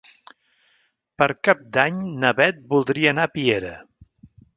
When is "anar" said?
3.13-3.27